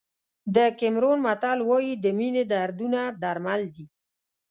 [0.55, 3.85] د کیمرون متل وایي د مینې دردونه درمل دي.